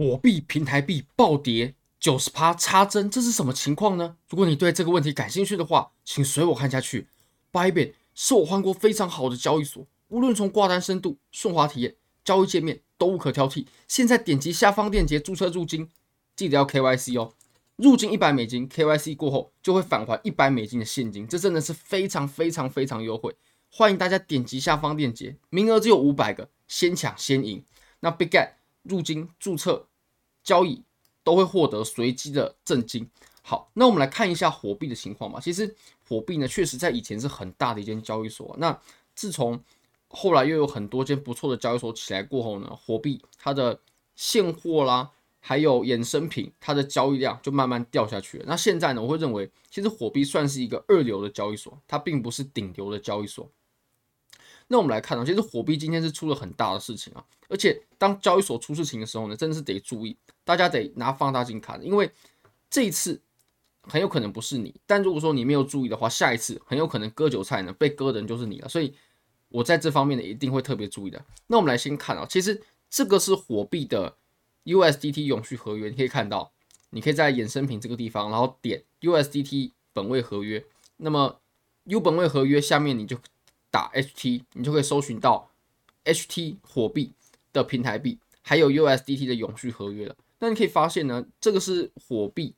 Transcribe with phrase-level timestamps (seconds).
[0.00, 4.16] 火币平台币暴跌九十趴插针，这是什么情况呢？
[4.30, 7.06] 如果你对这个问题感兴趣的话，请随我看下去。
[7.52, 13.66] Bybit 是我换过非常好的交易所，无论从挂单深度、顺滑体验、交易界面都无可挑剔。
[13.86, 15.86] 现在点击下方链接注册入金，
[16.34, 17.34] 记得要 KYC 哦。
[17.76, 23.36] 入金一百美金，KYC 过后就会返还一百美金的现金，这真的是非常非常非常优惠。
[23.70, 27.62] 欢迎大家点击下方链接，名额只有五百个，先抢先赢。
[28.00, 28.52] 那 Big Get
[28.84, 29.88] 入金注册。
[30.42, 30.82] 交易
[31.22, 33.08] 都会获得随机的赠金。
[33.42, 35.40] 好，那我们来看一下火币的情况吧。
[35.40, 35.74] 其实
[36.08, 38.54] 火币呢，确实在以前是很大的一间交易所。
[38.58, 38.78] 那
[39.14, 39.58] 自从
[40.08, 43.80] 后来又有很多间不错的交易所起来过后呢，火币它的
[44.14, 48.44] 现货啦，还有衍生品，它的交易量就慢慢掉下去了。
[48.46, 53.48] 那现在呢，我会认为，其实火币算是一个二流的交易所，它并不是顶流的交易所。
[54.72, 62.08] 那我们来看啊，其实火币今天是出了很大的事情啊，而且当交易所出事情的时候呢，真的是得注意，大家得拿放大镜看，因为
[62.70, 63.20] 这一次
[63.82, 68.94] 很有可能不是你，但如果说你没有注意的话，下一次很有可能割韭菜呢，被割的人就是你了，所以
[69.48, 71.20] 我在这方面呢一定会特别注意的。
[71.48, 74.16] 那我们来先看啊，其实这个是火币的
[74.66, 76.52] USDT 永续合约，你可以看到，
[76.90, 80.64] 你可以在衍生品这个地方，然后点 USDT 本位合约，
[80.98, 81.40] 那么
[81.86, 83.18] U 本位合约下面你就。
[83.70, 85.50] 打 HT，你就可以搜寻到
[86.04, 87.12] HT 火币
[87.52, 90.16] 的平台币，还有 USDT 的永续合约了。
[90.38, 92.54] 那你可以发现呢，这个是火币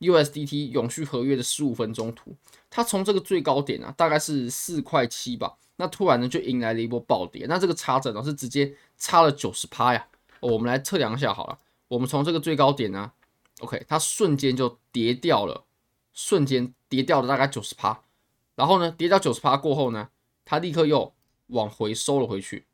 [0.00, 2.34] USDT 永续合约的十五分钟图。
[2.70, 7.46] 它从这个最高点啊，大概是四块七吧，那突然呢就迎来了一波暴跌。
[7.48, 10.06] 那这个插针呢是直接插了九十趴呀。
[10.40, 13.12] 哦，我们来测量一下好了，我们从这个最高点呢
[13.60, 15.64] ，OK，它瞬间就跌掉了，
[16.12, 18.02] 瞬间跌掉了大概九十趴。
[18.54, 20.08] 然后呢，跌到九十趴过后呢，
[20.44, 21.12] 它立刻又
[21.48, 22.64] 往回收了回去，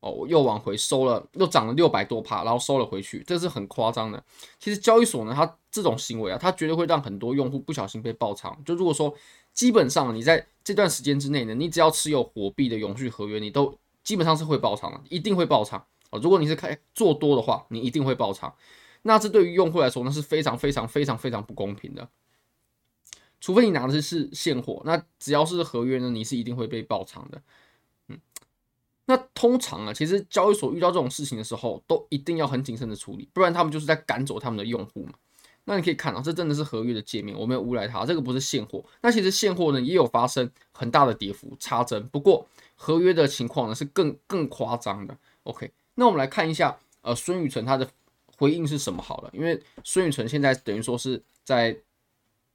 [0.00, 4.22] 哦，又往回收了，又涨了六百多趴，然后收了回去，这是很夸张的。
[4.58, 8.56] 其实交易所呢，它这种行为啊，它绝对会让很多用户不小心被爆仓。
[8.64, 9.14] 就如果说
[9.52, 16.18] 基本上你在这段时间之内呢，你只要持有火币的永续合约，你都基本上是会爆仓的，一定会爆仓哦。
[16.22, 18.52] 如果你是开做多的话，你一定会爆仓。
[19.02, 22.08] 那这对于用户来说呢，是非常非常非常非常不公平的。
[23.40, 27.40] 除非你拿的是现货，那只要是合约呢，你是一定会被爆仓的。
[28.08, 28.18] 嗯，
[29.06, 35.14] 那通常啊，其实交易所遇到这种事情的时候，都一定要很谨慎的处理，不然他们就是在赶走他们的用户嘛。
[35.64, 38.84] 那你可以看到，这真的是合约的界面，我没有诬赖它，这个不是现货。
[39.00, 42.06] 那其实现货呢也有发生很大的跌幅，插针。
[42.08, 45.16] 不过合约的情况呢是更更夸张的。
[45.44, 47.88] OK，那我们来看一下，呃，孙宇晨他的
[48.36, 51.74] 回应是什么好了，因为孙宇晨现在等于说是在。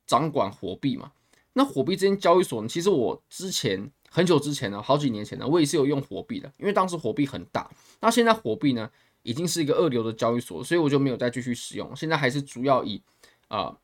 [0.05, 1.11] 掌管火币嘛，
[1.53, 2.67] 那火币这间交易所呢？
[2.67, 7.69] 其实我之前很久之前呢，好几年前呢，我也是有用火币的，因为当时火币很大。
[7.99, 8.89] 那现在火币呢，
[9.23, 11.95] 已经是一个二流的交易所，所以我就没有再继续使用。
[11.95, 13.01] 现在还是主要以
[13.47, 13.77] 啊、呃、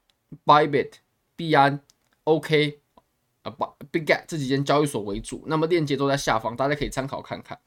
[0.46, 0.92] Bybit、
[1.36, 1.82] 币安、
[2.26, 2.80] OK
[3.42, 3.52] 啊、
[3.92, 5.44] Bigget 这几间交易所为主。
[5.48, 7.58] 那么链接都在下方，大家可以参考看看。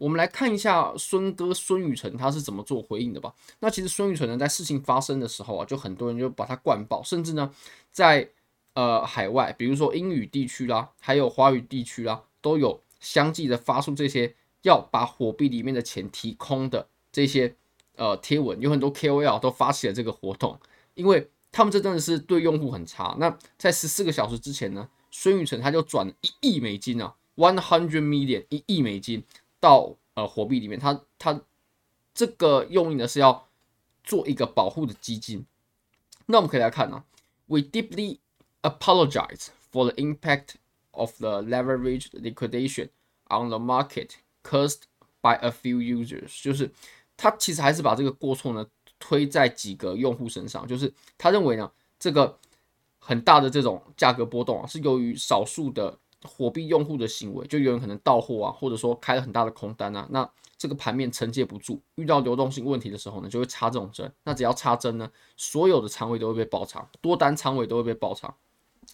[0.00, 3.34] 我们来看一下孙哥孙宇晨他是怎么做回应的吧。
[3.58, 7.52] 那其实孙宇晨呢，在事情发生的时候啊，就很多人就把他灌爆，甚至呢，
[7.92, 8.30] 在
[8.72, 17.54] 呃海外，比如说英语地区啦，还有华语地区啦，都有相继的发出这些要把火币里面的钱提空的这些
[17.96, 20.58] 呃贴文，有很多 KOL 都发起了这个活动，
[20.94, 23.14] 因为他们这真的是对用户很差。
[23.18, 29.22] 那在十四个小时之前呢，孙宇晨他就转一亿美金啊，one hundred million 一亿美金。
[29.60, 31.40] 到呃货币里面，它它
[32.14, 33.48] 这个用意呢是要
[34.02, 35.44] 做一个保护的基金。
[36.26, 37.04] 那我们可以来看呢、啊、
[37.46, 38.18] ，We deeply
[38.62, 40.54] apologize for the impact
[40.92, 42.88] of the leveraged liquidation
[43.28, 44.12] on the market
[44.42, 44.82] caused
[45.20, 46.42] by a few users。
[46.42, 46.72] 就是
[47.16, 48.66] 他其实还是把这个过错呢
[48.98, 52.38] 推在几个用户身上，就是他认为呢这个
[52.98, 55.98] 很大的这种价格波动啊是由于少数的。
[56.22, 64.12] 火币用户的行为，就有人可能到货啊，或者说开了很大的空单啊，那这个盘面承接不住，遇到流动性问题的时候呢，就会插这种针。
[64.24, 68.34] 那只要插针呢，所有的仓位都会被爆仓，多单仓位都会被爆仓。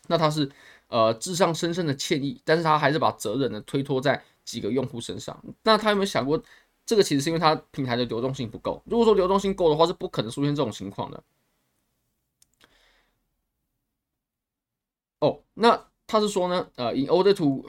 [0.06, 0.48] 那他是
[0.86, 5.42] 呃致上深深的歉意，但是他还是把责任呢推脱在几个用户身上。
[5.64, 6.40] 那他有没有想过，
[6.84, 8.80] 这个其实是因为他平台的流动性不够？
[8.86, 11.24] 如果说流动性够的话，是不可能出现这种情况的。
[15.18, 15.85] 哦，那。
[16.06, 17.64] 他是说呢，呃，in order to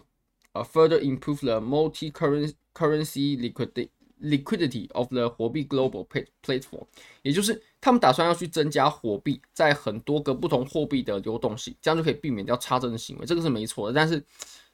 [0.53, 3.89] 呃 further improve the multi-currency currency liquidity
[4.21, 6.05] liquidity of the 货币 global
[6.43, 6.85] platform，
[7.21, 13.93] 也就是他们打算要去增加货币在很多个不同货币的流动性，这样就可以避免掉插针的行为，这个是没错的。
[13.93, 14.23] 但是，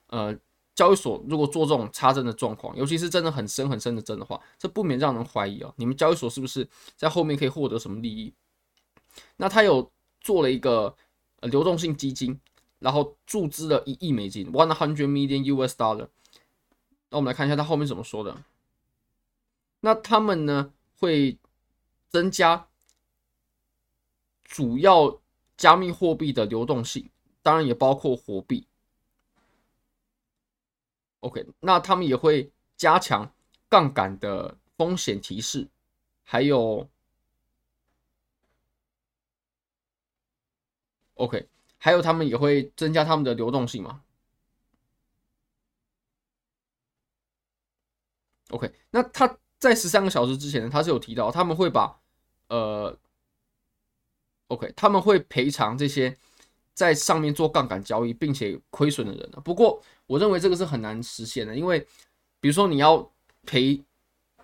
[0.07, 0.33] 呃，
[0.75, 8.33] 交易所如果做这种插针的状况，尤其是真的很深很深的针的话，这不免让人怀疑啊，你们交易所是不是在后面可以获得什么利益？
[9.35, 10.95] 那他有做了一个
[11.41, 12.39] 流动性基金，
[12.83, 16.09] 然后注资了一亿美金，one hundred million US dollar。
[17.09, 18.43] 那我们来看一下他后面怎么说的。
[19.79, 21.39] 那他们呢会
[22.09, 22.67] 增加
[24.43, 25.21] 主要
[25.55, 27.09] 加密货币的流动性，
[27.41, 28.67] 当然也包括货币。
[31.21, 33.33] OK，那他们也会加强
[33.69, 35.69] 杠杆的风险提示，
[36.23, 36.89] 还有
[41.13, 41.47] OK，
[41.83, 44.01] 还有他们也会增加他们的流动性嘛
[48.51, 51.99] ？OK，那他在十三个小时之前呢，他是有提到他们会把
[52.47, 52.97] 呃
[54.47, 56.17] ，OK，他们会赔偿这些
[56.73, 59.41] 在上面做杠杆交易并且亏损的人的。
[59.41, 61.85] 不过，我认为这个是很难实现的，因为
[62.39, 63.11] 比如说你要
[63.45, 63.83] 赔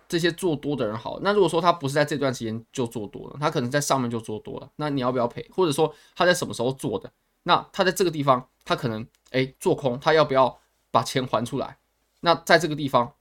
[0.06, 5.48] 这些做多的人好，那如果说他不是在这段时间就做多了，他可能在上面就做多了，那你要不要赔？
[5.50, 7.10] 或者说他在什么时候做的？
[7.42, 10.58] 那他在这个地方他可能诶做空，他要不要
[10.90, 11.78] 把钱还出来？
[12.20, 13.12] 那在这个地方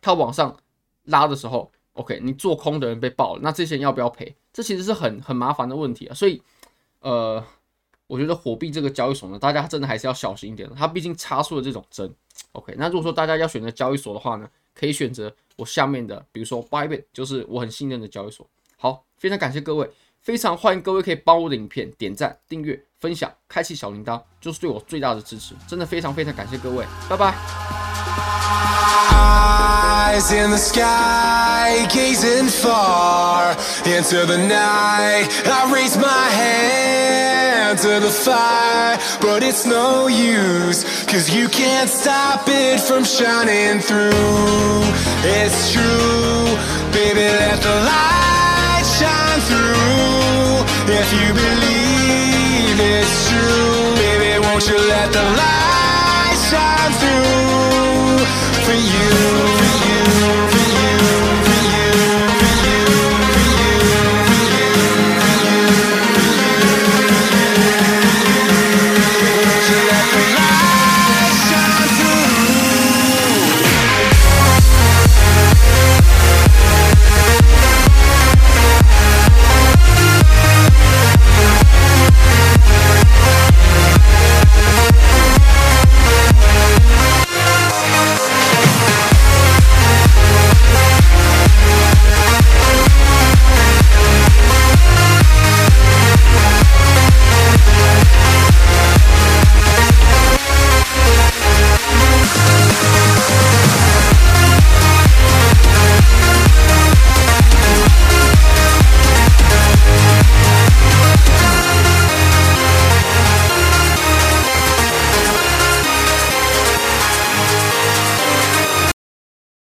[0.00, 0.56] 他往上
[1.04, 4.34] 拉的时候，OK，你做空的人被爆了，那这些人要不要赔？
[4.52, 6.42] 这其实是很很麻烦的问题啊，所以
[7.00, 7.44] 呃。
[8.06, 10.70] 我觉得火币这个交易所呢，大家真的还是要小心一点。
[10.76, 12.14] 它毕竟插出了这种针。
[12.52, 18.46] OK，那如果说大家要选择交易所的话呢，可以选择我下面的，比如说 Bybit，就是我很信任的交易所。
[18.76, 19.90] 好，非常感谢各位，
[20.20, 25.55] 非常欢迎各位可以帮我的影片点赞、订阅、分享、开启小铃铛，就是对我最大的支持。
[25.67, 27.33] 真的非常非常感谢各位，拜拜。
[29.11, 35.29] Eyes in the sky, gazing far into the night.
[35.45, 42.47] I raise my hand to the fire, but it's no use, cause you can't stop
[42.47, 44.83] it from shining through.
[45.23, 46.57] It's true,
[46.91, 50.65] baby, let the light shine through.
[50.91, 51.62] If you believe
[58.76, 59.13] You?